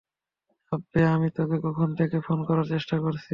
[0.71, 3.27] আব্বে, আমি তোকে কখন থেকে ফোন করার চেষ্টা করছি!